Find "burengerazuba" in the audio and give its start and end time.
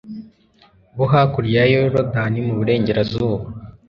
2.59-3.43